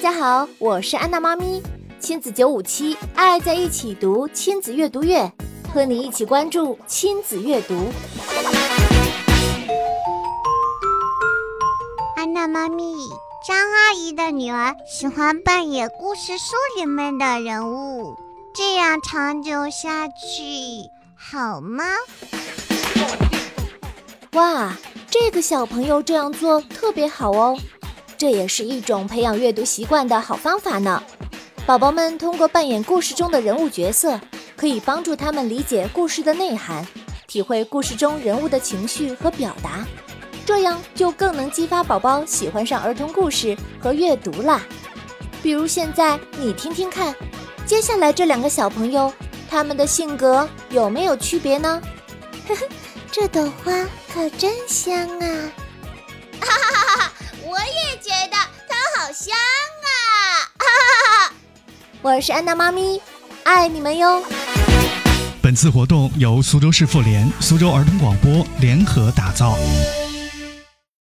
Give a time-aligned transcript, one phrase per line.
[0.00, 1.62] 家好，我是安娜妈咪，
[1.98, 5.30] 亲子九五七，爱在一起读亲子阅读月，
[5.74, 7.74] 和你一起关注亲子阅读。
[12.16, 13.10] 安娜妈咪，
[13.46, 18.16] 张阿姨的女儿喜欢扮演故事书里面的人物，
[18.54, 20.14] 这样长久下去
[21.14, 21.84] 好吗？
[24.32, 24.74] 哇，
[25.10, 27.58] 这个小朋友这样做特别好哦。
[28.20, 31.02] 这也是一种培养阅读习惯的好方法呢。
[31.64, 34.20] 宝宝们通过扮演故事中的人物角色，
[34.58, 36.86] 可以帮助他们理解故事的内涵，
[37.26, 39.86] 体会故事中人物的情绪和表达，
[40.44, 44.60] 这样就更能激发宝宝喜欢上儿童故事和阅读啦。
[45.42, 47.14] 比如现在你听听看，
[47.64, 49.10] 接下来这两个小朋友，
[49.48, 51.80] 他们的性格有没有区别呢？
[52.46, 52.66] 呵呵，
[53.10, 53.72] 这朵花
[54.12, 55.52] 可真香啊！
[62.02, 62.98] 我是安娜妈咪，
[63.44, 64.22] 爱你们哟。
[65.42, 69.54] 本次活动由苏州市妇联、苏州儿童广播联合打造。